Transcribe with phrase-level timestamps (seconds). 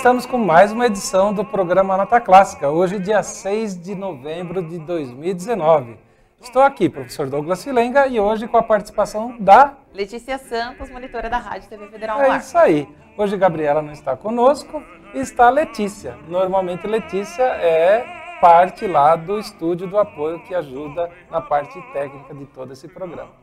[0.00, 4.78] estamos com mais uma edição do programa Nota Clássica, hoje dia 6 de novembro de
[4.78, 5.98] 2019.
[6.40, 9.74] Estou aqui, professor Douglas Filenga, e hoje com a participação da...
[9.92, 12.88] Letícia Santos, monitora da Rádio TV Federal É isso aí.
[13.14, 14.82] Hoje Gabriela não está conosco,
[15.12, 16.16] está Letícia.
[16.28, 18.02] Normalmente Letícia é
[18.40, 23.39] parte lá do estúdio do apoio que ajuda na parte técnica de todo esse programa.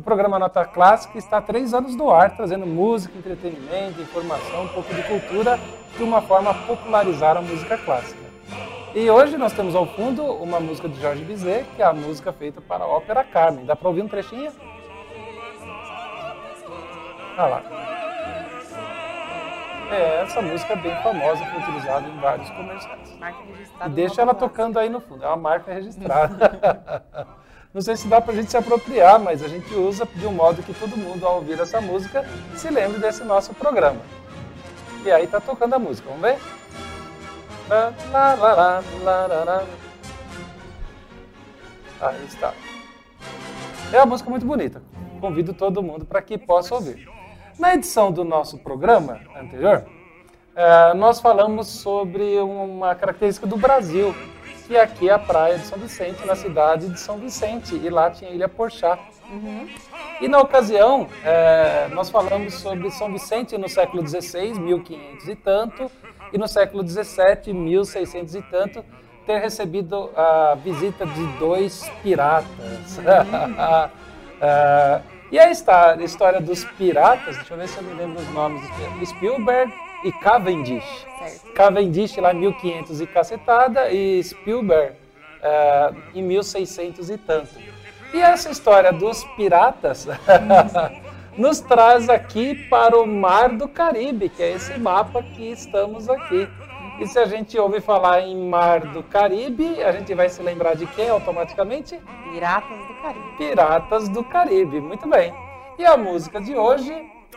[0.00, 4.68] O programa Nota Clássica está há três anos no ar, trazendo música, entretenimento, informação, um
[4.68, 5.60] pouco de cultura,
[5.94, 8.18] de uma forma a popularizar a música clássica.
[8.94, 12.32] E hoje nós temos ao fundo uma música de Jorge Bizet, que é a música
[12.32, 13.66] feita para a ópera Carmen.
[13.66, 14.50] Dá para ouvir um trechinho?
[17.36, 17.62] Olha lá.
[19.90, 23.18] É, essa música é bem famosa, foi utilizada em vários comerciais.
[23.18, 23.90] Marca registrada.
[23.90, 27.04] E deixa ela tocando aí no fundo, é uma marca registrada.
[27.72, 30.60] Não sei se dá pra gente se apropriar, mas a gente usa de um modo
[30.62, 32.24] que todo mundo, ao ouvir essa música,
[32.56, 34.00] se lembre desse nosso programa.
[35.04, 36.38] E aí tá tocando a música, vamos ver?
[42.00, 42.52] Aí está.
[43.92, 44.82] É uma música muito bonita.
[45.20, 47.08] Convido todo mundo para que possa ouvir.
[47.56, 49.84] Na edição do nosso programa anterior,
[50.56, 54.14] eh, nós falamos sobre uma característica do Brasil,
[54.70, 58.08] que aqui é a praia de São Vicente, na cidade de São Vicente, e lá
[58.08, 58.96] tinha a Ilha Porchá.
[60.20, 65.90] E na ocasião, eh, nós falamos sobre São Vicente no século XVI, 1500 e tanto,
[66.32, 68.84] e no século XVII, 1600 e tanto,
[69.26, 73.00] ter recebido a visita de dois piratas.
[74.40, 75.00] Ah,
[75.32, 78.28] e aí está a história dos piratas, deixa eu ver se eu me lembro os
[78.32, 78.62] nomes,
[79.04, 81.06] Spielberg e Cavendish.
[81.18, 81.52] Certo.
[81.52, 84.94] Cavendish lá em 1500 e cacetada e Spielberg
[85.42, 87.48] eh, em 1600 e tanto.
[88.12, 90.08] E essa história dos piratas
[91.36, 96.48] nos traz aqui para o Mar do Caribe, que é esse mapa que estamos aqui.
[96.98, 100.74] E se a gente ouve falar em Mar do Caribe, a gente vai se lembrar
[100.74, 101.98] de quem automaticamente?
[102.30, 103.36] Piratas do Caribe.
[103.38, 104.80] Piratas do Caribe.
[104.80, 105.32] Muito bem.
[105.78, 106.92] E a música de hoje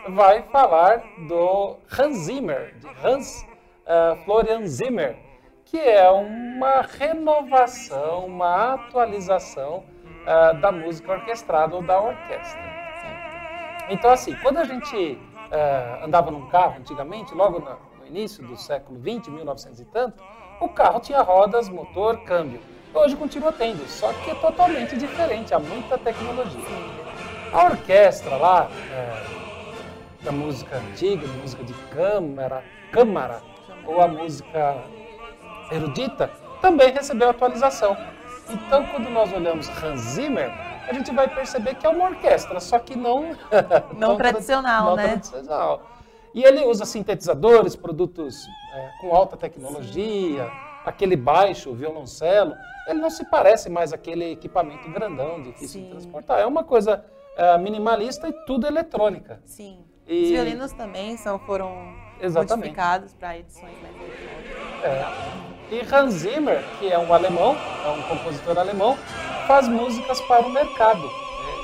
[0.08, 3.46] vai falar do Hans Zimmer, de Hans
[3.86, 5.16] eh, Florian Zimmer,
[5.64, 9.84] que é uma renovação, uma atualização
[10.26, 12.62] ah, da música orquestrada ou da orquestra.
[13.90, 15.18] Então, assim, quando a gente
[15.50, 20.22] eh, andava num carro antigamente, logo na- no início do século 20, 1900 e tanto,
[20.60, 22.60] o carro tinha rodas, motor, câmbio.
[22.94, 26.60] Hoje continua tendo, só que é totalmente diferente, há muita tecnologia.
[27.52, 29.43] A orquestra lá, eh,
[30.24, 33.42] da música antiga, da música de câmara, câmara,
[33.86, 34.82] ou a música
[35.70, 36.30] erudita,
[36.62, 37.94] também recebeu atualização.
[38.48, 40.50] Então, quando nós olhamos Hans Zimmer,
[40.88, 43.36] a gente vai perceber que é uma orquestra, só que não...
[43.96, 45.08] Não tradicional, não né?
[45.08, 45.82] tradicional.
[46.34, 50.50] E ele usa sintetizadores, produtos é, com alta tecnologia,
[50.84, 52.54] aquele baixo, violoncelo.
[52.88, 55.90] Ele não se parece mais aquele equipamento grandão, difícil de Sim.
[55.90, 56.40] transportar.
[56.40, 57.04] É uma coisa
[57.36, 59.40] é, minimalista e tudo eletrônica.
[59.44, 59.84] Sim.
[60.06, 62.56] E- Os violinos também são, foram Exatamente.
[62.68, 64.84] modificados para edições mais eletrônicas.
[64.84, 65.74] É.
[65.74, 68.96] E Hans Zimmer, que é um alemão, é um compositor alemão,
[69.46, 71.08] faz músicas para o mercado.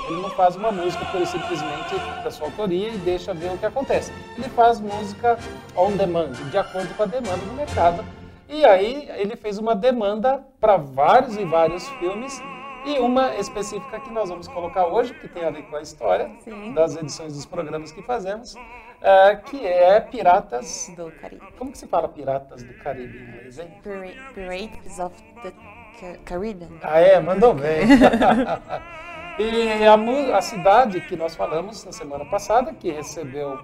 [0.09, 3.65] Ele não faz uma música e simplesmente da sua autoria e deixa ver o que
[3.65, 4.11] acontece.
[4.35, 5.37] Ele faz música
[5.75, 8.03] on demand, de acordo com a demanda do mercado.
[8.49, 12.41] E aí ele fez uma demanda para vários e vários filmes
[12.85, 16.31] e uma específica que nós vamos colocar hoje, que tem a ver com a história
[16.43, 16.73] Sim.
[16.73, 18.55] das edições dos programas que fazemos,
[19.01, 21.41] é, que é Piratas Do Caribe.
[21.57, 23.67] como que se fala piratas do Caribe em inglês, hein?
[23.83, 25.51] Pira- Pirates of the
[25.99, 26.69] Ca- Caribbean.
[26.83, 27.19] Ah, é?
[27.19, 27.81] Mandou bem.
[29.39, 33.59] e a, a cidade que nós falamos na semana passada, que recebeu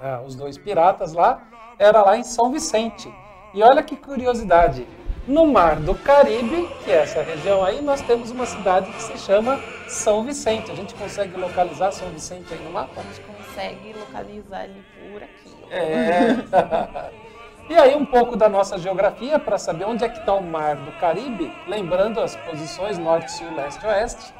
[0.00, 1.42] ah, os dois piratas lá,
[1.78, 3.12] era lá em São Vicente.
[3.54, 4.86] E olha que curiosidade.
[5.26, 9.18] No Mar do Caribe, que é essa região aí, nós temos uma cidade que se
[9.18, 9.58] chama
[9.88, 10.70] São Vicente.
[10.70, 13.00] A gente consegue localizar São Vicente aí no mapa?
[13.00, 15.56] A gente consegue localizar ele por aqui.
[15.68, 17.10] É.
[17.68, 20.76] e aí um pouco da nossa geografia para saber onde é que está o Mar
[20.76, 24.32] do Caribe, lembrando as posições norte, sul, leste e oeste.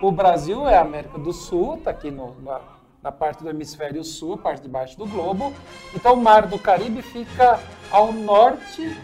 [0.00, 2.60] O Brasil é a América do Sul, está aqui no- na,
[3.02, 5.52] na parte do hemisfério sul, parte de baixo do globo.
[5.92, 7.58] Então o Mar do Caribe fica
[7.90, 8.96] ao norte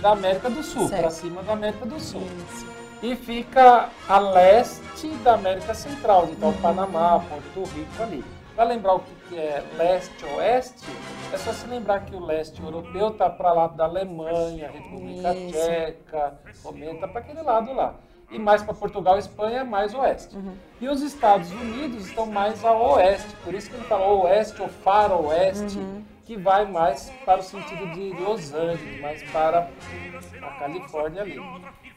[0.00, 2.22] da América do Sul, para cima da América do Sul.
[2.48, 2.66] Isso.
[3.02, 8.24] E fica a leste da América Central, então Panamá, Porto Rico ali.
[8.54, 10.86] Para lembrar o que é leste-oeste,
[11.32, 15.52] é só se lembrar que o leste europeu está para lá da Alemanha, República Isso.
[15.52, 17.94] Tcheca, está para aquele lado lá.
[18.30, 20.36] E mais para Portugal e Espanha, mais oeste.
[20.80, 24.68] E os Estados Unidos estão mais a oeste, por isso que ele fala oeste ou
[24.68, 25.78] faroeste,
[26.30, 29.68] que vai mais para o sentido de Los Angeles, mais para
[30.40, 31.42] a Califórnia ali.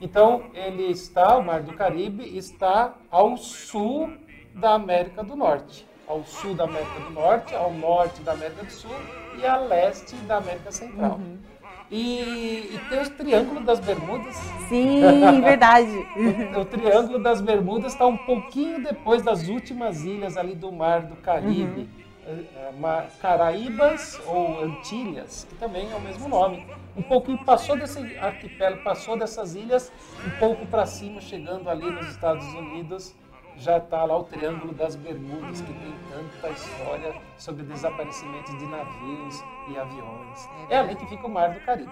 [0.02, 4.12] Então, ele está, o Mar do Caribe está ao sul
[4.56, 5.86] da América do Norte.
[6.08, 8.90] Ao sul da América do Norte, ao norte da América do Sul
[9.40, 11.20] e a leste da América Central.
[11.92, 14.36] E, e tem o Triângulo das Bermudas.
[14.68, 15.92] Sim, verdade.
[16.56, 21.04] O, o Triângulo das Bermudas está um pouquinho depois das últimas ilhas ali do Mar
[21.04, 21.82] do Caribe.
[21.82, 22.04] Ma-
[23.22, 26.66] Caraíbas ou Antilhas, que também é o mesmo nome.
[26.96, 29.92] Um pouquinho passou desse arquipélago, passou dessas ilhas,
[30.26, 33.16] um pouco para cima, chegando ali nos Estados Unidos,
[33.58, 39.44] já está lá o Triângulo das Bermudas, que tem tanta história sobre desaparecimento de navios
[39.70, 40.50] e aviões.
[40.70, 41.92] É ali que fica o Mar do Caribe.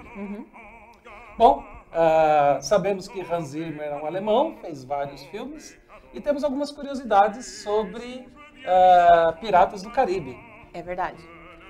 [1.38, 1.64] Bom,
[1.94, 5.78] ah, sabemos que Hans Zimmer é um alemão, fez vários filmes,
[6.14, 8.28] e temos algumas curiosidades sobre
[8.66, 10.38] ah, Piratas do Caribe.
[10.74, 11.18] É verdade.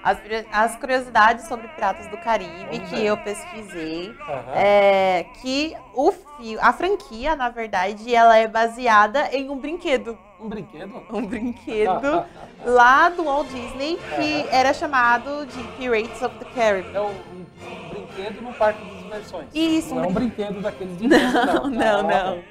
[0.03, 0.17] As,
[0.51, 3.03] as curiosidades sobre Piratas do Caribe Vamos que ver.
[3.05, 4.51] eu pesquisei Aham.
[4.55, 6.11] é que o
[6.59, 10.17] a franquia, na verdade, ela é baseada em um brinquedo.
[10.39, 11.03] Um brinquedo?
[11.13, 12.25] Um brinquedo
[12.65, 14.47] lá do Walt Disney que Aham.
[14.49, 16.95] era chamado de Pirates of the Caribbean.
[16.97, 17.45] É um, um-
[17.85, 19.49] um brinquedo no parque de diversões.
[19.53, 22.44] Isso, Não é um um brinquedo daqueles de não, Não, não, não.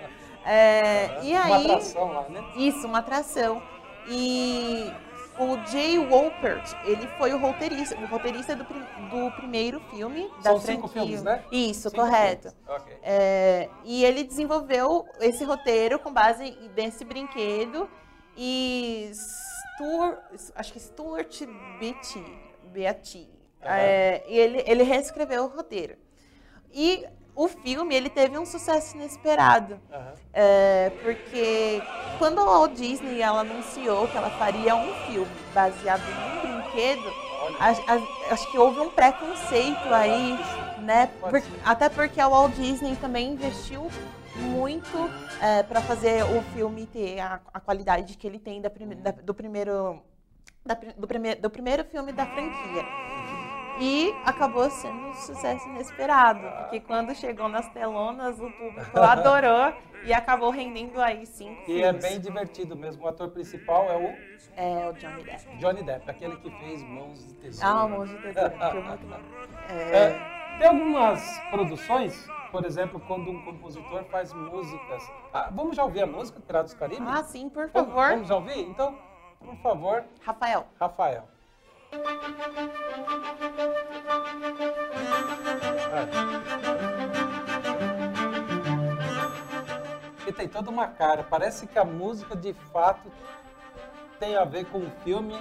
[0.45, 2.45] É, e Uma aí, atração lá, né?
[2.55, 3.61] Isso, uma atração.
[4.09, 4.93] E
[5.39, 10.61] o Jay Wolpert, ele foi o roteirista, o roteirista do, do primeiro filme da São
[10.61, 10.75] franquia.
[10.75, 11.45] cinco filmes, né?
[11.51, 12.51] Isso, Cinco correto.
[12.51, 12.83] filmes.
[12.83, 12.97] Ok.
[13.03, 17.89] É, e ele desenvolveu esse roteiro com base nesse brinquedo
[18.37, 20.19] e Stuart,
[20.55, 21.43] acho que Stuart
[21.79, 22.25] Beatty,
[22.73, 23.29] Beatty,
[23.63, 23.75] Aham.
[23.77, 25.97] é, e ele, ele reescreveu o roteiro.
[26.73, 27.07] E
[27.43, 29.81] o filme ele teve um sucesso inesperado.
[29.93, 30.13] Aham.
[30.33, 31.83] É, porque
[32.19, 37.09] quando a Walt Disney ela anunciou que ela faria um filme baseado num brinquedo,
[37.59, 40.39] a- a- acho que houve um preconceito aí,
[40.81, 41.07] né?
[41.19, 43.89] Por- até porque a Walt Disney também investiu
[44.37, 45.11] muito
[45.69, 49.33] para fazer o filme ter a, a qualidade que ele tem da prime- da- do
[49.35, 50.01] primeiro
[50.65, 52.85] da do, prime- do primeiro filme da franquia.
[53.81, 59.73] E acabou sendo um sucesso inesperado, porque quando chegou nas telonas, o público adorou
[60.05, 62.03] e acabou rendendo aí cinco E é filmes.
[62.05, 63.05] bem divertido mesmo.
[63.05, 64.15] O ator principal é o
[64.57, 65.57] É o Johnny Depp.
[65.57, 67.69] Johnny Depp, aquele que fez Mãos de Tesouro.
[67.79, 69.07] Ah, Monge de Tesouro, que é muito.
[69.71, 75.11] É, É, tem algumas produções, por exemplo, quando um compositor faz músicas.
[75.33, 77.03] Ah, vamos já ouvir a música Piratas do Caribe?
[77.09, 78.11] Ah, sim, por Vamos- favor.
[78.11, 78.61] Vamos já ouvir?
[78.61, 78.99] Então,
[79.39, 80.67] por favor, Rafael.
[80.79, 81.25] Rafael.
[81.91, 82.01] Vai.
[90.27, 91.25] E tem toda uma cara.
[91.25, 93.11] Parece que a música de fato
[94.21, 95.35] tem a ver com o filme.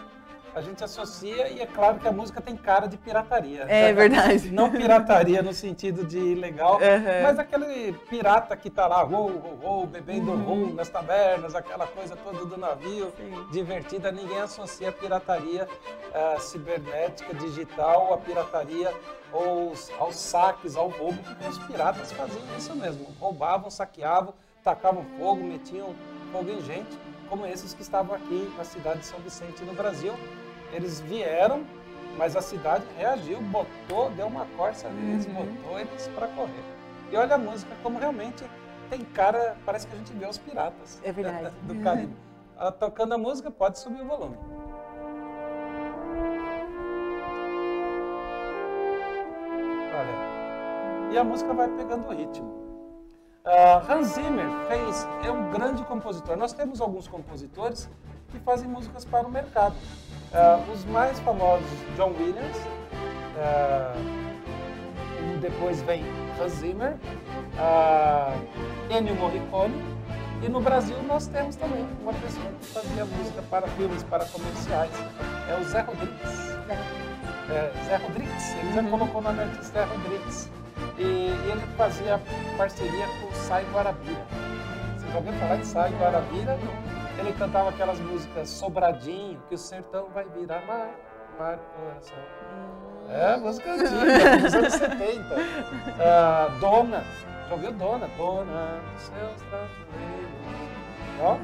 [0.56, 3.66] A gente associa e é claro que a música tem cara de pirataria.
[3.68, 4.50] É verdade.
[4.52, 7.24] Não pirataria no sentido de ilegal, Uhum.
[7.24, 10.44] mas aquele pirata que tá lá, rou, rou, rou, bebendo Uhum.
[10.44, 13.48] rum nas tabernas, aquela coisa toda do navio, Sim.
[13.52, 14.12] divertida.
[14.12, 15.68] Ninguém associa a pirataria
[16.14, 18.92] ah, cibernética, digital, a pirataria
[19.32, 23.06] ou os- aos saques, ao roubo, porque os piratas faziam isso mesmo.
[23.20, 24.34] Roubavam, saqueavam,
[24.64, 25.94] tacavam fogo, metiam
[26.32, 26.98] fogo em gente,
[27.30, 30.14] como esses que estavam aqui na cidade de São Vicente, no Brasil.
[30.74, 31.64] Eles vieram,
[32.18, 35.34] mas a cidade reagiu, botou, deu uma corça neles, Uhum.
[35.34, 36.64] botou eles para correr.
[37.12, 38.44] E olha a música, como realmente
[38.90, 41.52] tem cara, parece que a gente vê os piratas É verdade.
[41.64, 42.14] do Caribe.
[42.62, 44.36] Ah, Tocando a música, pode subir o volume.
[49.94, 52.59] Olha, e a música vai pegando o ritmo.
[53.46, 56.36] Ah, Hans Zimmer fez, é um grande compositor.
[56.36, 57.90] Nós temos alguns compositores
[58.30, 59.76] que fazem músicas para o mercado.
[60.34, 62.58] Ah, os mais famosos, John Williams,
[63.38, 63.94] ah,
[65.22, 66.04] e depois vem
[66.40, 66.96] Hans Zimmer,
[67.58, 68.34] ah,
[68.90, 69.74] Ennio Morricone,
[70.44, 74.92] e no Brasil nós temos também uma pessoa que fazia música para filmes, para comerciais,
[75.50, 76.50] é o Zé Rodrigues.
[77.50, 80.50] É, Zé Rodrigues, ele já colocou o nome artista Zé Rodrigues.
[81.00, 82.20] E ele fazia
[82.58, 84.26] parceria com o Sai Guarabira.
[84.98, 86.60] Você já ouviu falar de Sai Guarabira?
[87.18, 90.90] Ele cantava aquelas músicas Sobradinho, que o sertão vai virar mar,
[91.38, 92.18] mar coração.
[93.10, 95.24] É, música antiga, dos anos 70.
[96.00, 97.04] Ah, Dona,
[97.48, 98.08] já ouviu Dona?
[98.18, 100.30] Dona, dos seus tatueiros.
[101.22, 101.38] Ó.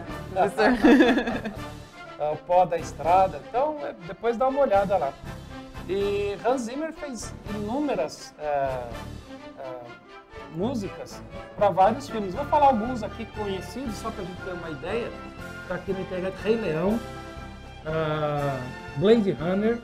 [2.20, 3.42] Ah, o pó da estrada.
[3.48, 5.14] Então, é, depois dá uma olhada lá.
[5.88, 8.90] E Hans Zimmer fez inúmeras ah,
[9.60, 9.84] ah,
[10.56, 11.22] músicas
[11.56, 12.34] para vários filmes.
[12.34, 15.12] Vou falar alguns aqui conhecidos, só para a gente ter uma ideia.
[15.64, 17.00] Está aqui na internet Rei Leão,
[17.86, 18.58] ah,
[18.98, 19.80] Blade Runner,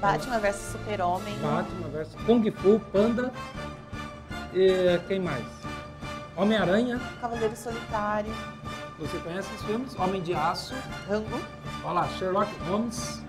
[0.00, 1.34] Batman vs Super-Homem.
[1.38, 3.32] Batman vs Kung Fu Panda.
[4.54, 5.44] E quem mais?
[6.36, 7.00] Homem-Aranha.
[7.20, 8.32] Cavaleiro Solitário.
[8.98, 9.98] Você conhece esses filmes?
[9.98, 10.74] Homem de Aço.
[11.08, 11.40] Rango.
[11.82, 13.22] Olha lá, Sherlock Holmes.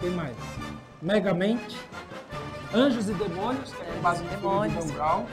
[0.00, 0.36] Quem mais?
[1.00, 1.78] Megamente.
[2.74, 4.74] Anjos e Demônios, que é com base no filme de.
[4.76, 5.26] Dan Brown.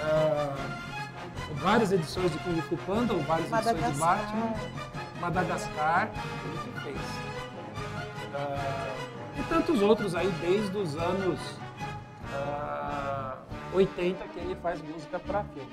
[0.00, 0.54] Ah,
[1.54, 4.54] várias edições de Kung Fu Panda, ou várias edições de Batman.
[5.20, 6.10] Madagascar.
[6.44, 7.00] Ele que fez.
[8.34, 8.94] Ah,
[9.36, 11.40] e tantos outros aí, desde os anos
[12.32, 13.38] ah,
[13.74, 15.72] 80, que ele faz música para filme.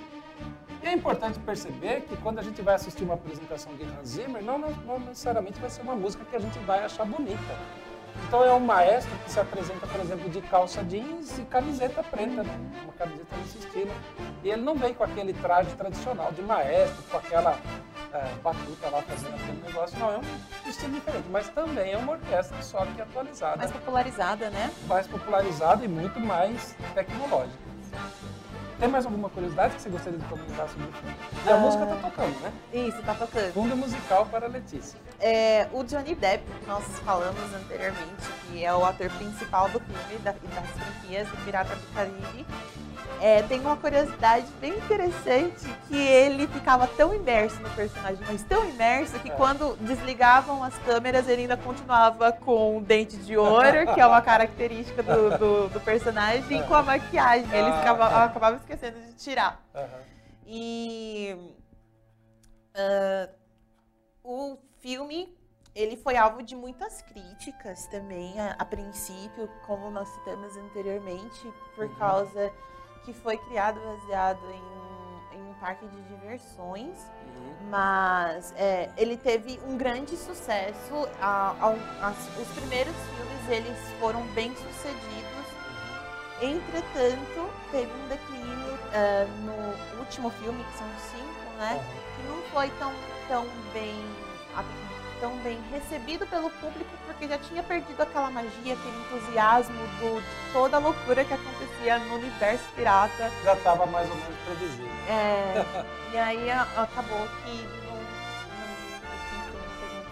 [0.82, 4.42] E é importante perceber que quando a gente vai assistir uma apresentação de Hans Zimmer,
[4.42, 7.56] não, não, não necessariamente vai ser uma música que a gente vai achar bonita.
[8.28, 12.44] Então é um maestro que se apresenta, por exemplo, de calça jeans e camiseta preta,
[12.44, 12.60] né?
[12.84, 13.92] uma camiseta nesse estilo.
[14.44, 17.58] E ele não vem com aquele traje tradicional de maestro, com aquela
[18.14, 19.98] é, batuta lá fazendo aquele negócio.
[20.00, 24.50] Não, é um estilo diferente, mas também é uma orquestra só que atualizada, Mais popularizada,
[24.50, 24.72] né?
[24.88, 27.70] mais popularizada e muito mais tecnológica.
[28.80, 31.16] Tem mais alguma curiosidade que você gostaria de comentar sobre o filme?
[31.46, 31.58] E a Ah.
[31.58, 32.52] música tá tocando, né?
[32.74, 33.54] Isso, tá tocando.
[33.54, 34.98] Fundo musical para Letícia.
[35.20, 40.18] É, o Johnny Depp, que nós falamos anteriormente, que é o ator principal do filme
[40.24, 42.46] da- das franquias do Pirata do Caribe,
[43.22, 48.64] é, tem uma curiosidade bem interessante que ele ficava tão imerso no personagem, mas tão
[48.70, 49.34] imerso que É.
[49.36, 54.22] quando desligavam as câmeras ele ainda continuava com o dente de ouro, que é uma
[54.24, 57.46] característica do, do- do personagem, e com a maquiagem.
[57.52, 58.24] Ele Ah, ficava, tá.
[58.24, 59.64] acabava esquecendo de tirar.
[59.74, 60.02] Aham.
[60.46, 61.54] E
[62.76, 63.30] ah,
[64.24, 65.36] o filme
[65.76, 71.86] ele foi alvo de muitas críticas também a, a princípio, como nós citamos anteriormente, por
[71.86, 71.96] Uhum.
[71.96, 72.52] causa
[73.06, 76.98] que foi criado baseado em, em um parque de diversões,
[77.36, 77.70] Uhum.
[77.70, 81.08] mas é, ele teve um grande sucesso.
[81.22, 81.56] A-
[82.02, 85.30] as- os primeiros filmes eles foram bem sucedidos.
[86.42, 91.84] Entretanto, teve um declínio ah, no último filme, que são cinco, né?
[92.16, 92.94] Que não foi tão,
[93.28, 93.96] tão bem
[95.20, 100.54] tão bem recebido pelo público, porque já tinha perdido aquela magia, aquele entusiasmo do, de
[100.54, 103.30] toda a loucura que acontecia no universo pirata.
[103.44, 104.88] Já estava mais ou menos previsível.
[105.10, 105.66] É,
[106.14, 107.52] e aí a- acabou que
[107.86, 108.00] não, não,
[109.98, 110.06] não.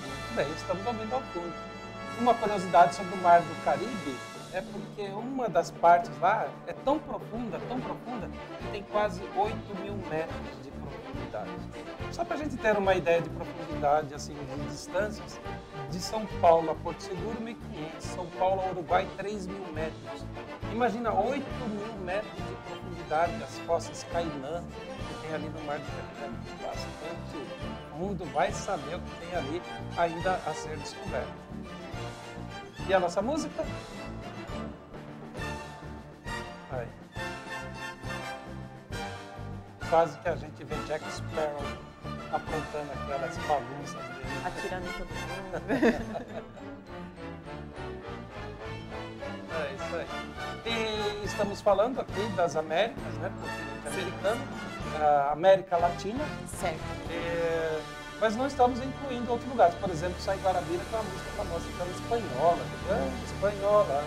[0.00, 1.52] Muito bem, estamos ouvindo ao fundo.
[2.18, 4.16] Uma curiosidade sobre o Mar do Caribe
[4.52, 8.28] é porque uma das partes lá é tão profunda, tão profunda,
[8.58, 11.50] que tem quase 8 mil metros de profundidade.
[12.10, 15.40] Só para a gente ter uma ideia de profundidade, assim, de distâncias,
[15.90, 17.56] de São Paulo a Porto Seguro, 1.500,
[18.00, 20.26] São Paulo a Uruguai, 3 mil metros.
[20.70, 26.18] Imagina 8 mil metros de profundidade, as fossas Cainã, que tem ali no Mar do
[26.18, 29.62] Caribe, bastante fundo, vai saber o que tem ali
[29.96, 31.32] ainda a ser descoberto.
[32.88, 33.64] E a nossa música?
[36.70, 36.88] Aí.
[39.90, 41.62] Quase que a gente vê Jack Sparrow
[42.32, 44.42] aprontando aquelas bagunças dele.
[44.44, 46.62] Atirando em todo mundo.
[49.54, 50.06] É isso aí.
[50.64, 53.30] E estamos falando aqui das Américas, né?
[53.84, 54.40] Continente americano,
[54.98, 56.24] a América Latina,
[56.58, 56.80] certo.
[57.10, 57.80] É,
[58.20, 59.74] mas não estamos incluindo outros lugares.
[59.74, 62.62] Por exemplo, Sai Guarabira, que é uma música famosa que é espanhola.
[62.88, 64.04] É, espanhola.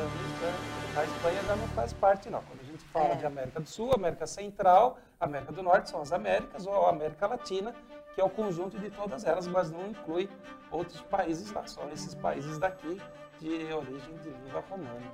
[0.00, 2.42] É, A Espanha já não faz parte, não.
[2.42, 3.14] Quando a gente fala É.
[3.16, 7.26] de América do Sul, América Central, América do Norte são as Américas, ou a América
[7.26, 7.74] Latina,
[8.14, 10.28] que é o conjunto de todas elas, mas não inclui
[10.70, 11.66] outros países lá.
[11.66, 13.00] Só esses países daqui
[13.38, 15.12] de origem de língua romana.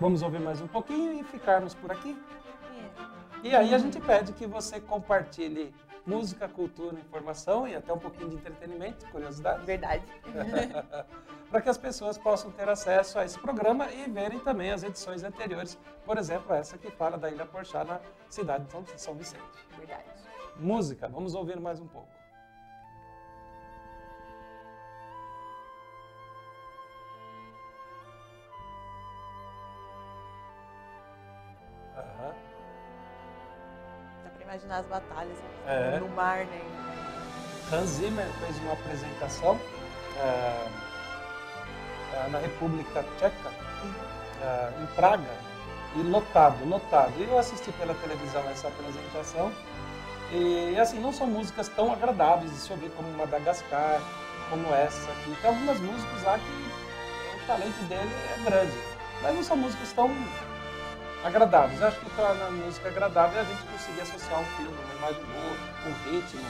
[0.00, 2.16] Vamos ouvir mais um pouquinho e ficarmos por aqui?
[3.42, 5.74] E aí a gente pede que você compartilhe
[6.08, 10.02] música, cultura, informação e até um pouquinho de entretenimento, curiosidade, Verdade.
[11.50, 15.22] para que as pessoas possam ter acesso a esse programa e verem também as edições
[15.22, 18.00] anteriores, por exemplo, essa que fala da Ilha Porchá na
[18.30, 19.42] cidade de São- Vicente.
[19.76, 20.04] Verdade.
[20.56, 22.08] Música, vamos ouvir mais um pouco.
[31.96, 32.34] Aham.
[34.24, 35.38] Dá pra imaginar as batalhas
[35.68, 35.98] É.
[36.00, 36.62] no mar, né?
[37.70, 39.60] Hans Zimmer fez uma apresentação
[40.16, 40.68] eh,
[42.14, 43.52] eh, na República Tcheca,
[44.40, 45.30] eh, em Praga,
[45.94, 47.12] e lotado, lotado.
[47.18, 49.52] E eu assisti pela televisão essa apresentação.
[50.32, 54.00] E assim, não são músicas tão agradáveis de se ouvir como Madagascar,
[54.48, 55.36] como essa aqui.
[55.40, 58.78] Tem algumas músicas lá que o talento dele é grande,
[59.22, 60.08] mas não são músicas tão
[61.24, 61.80] agradáveis.
[61.80, 64.94] Eu acho que para a música agradável é a gente conseguir associar um filme, uma
[64.94, 65.56] imagem boa,
[65.86, 66.40] um ritmo,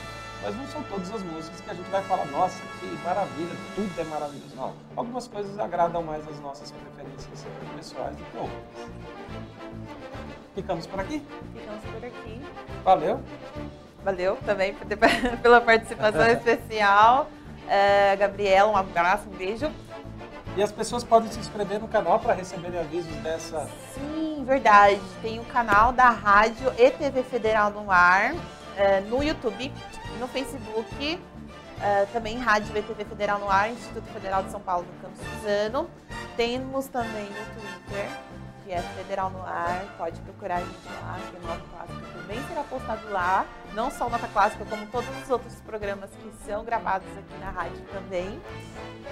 [0.43, 4.01] Mas não são todas as músicas que a gente vai falar, nossa, que maravilha, tudo
[4.01, 4.55] é maravilhoso.
[4.55, 4.73] Não.
[4.97, 7.45] Algumas coisas agradam mais as nossas preferências
[7.77, 8.89] pessoais do que outras.
[10.55, 11.23] Ficamos por aqui?
[11.55, 12.43] Ficamos por aqui.
[12.85, 13.21] Valeu.
[14.05, 14.75] Valeu também
[15.43, 17.29] pela participação especial.
[17.65, 19.71] Uh, Gabriela, um abraço, um beijo.
[20.57, 23.69] E as pessoas podem se inscrever no canal para receberem avisos dessa.
[23.95, 24.18] Sim,
[24.49, 25.01] verdade.
[25.21, 28.39] Tem o canal da rádio ETV Federal no ar, uh,
[29.09, 29.71] no YouTube,
[30.19, 31.21] no Facebook,
[31.77, 35.91] uh, também Rádio ETV Federal no ar, Instituto Federal de São Paulo no Campus Suzano.
[36.35, 38.09] Temos também no Twitter,
[38.65, 42.47] que é Federal no Ar, pode procurar a gente lá, que é Nota Clássica também
[42.47, 47.09] será postado lá, não só Nota Clássica, como todos os outros programas que são gravados
[47.19, 48.41] aqui na rádio também.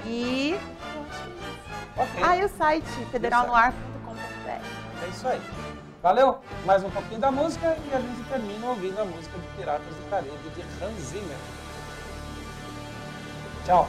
[0.04, 2.02] E é.
[2.02, 2.22] Okay.
[2.22, 4.85] Ah, e o site federalnoar.com.br.
[5.02, 5.40] É isso aí.
[6.02, 6.38] Valeu!
[6.64, 10.10] Mais um pouquinho da música e a gente termina ouvindo a música de Piratas do
[10.10, 11.36] Caribe de Hans Zimmer.
[13.64, 13.88] Tchau!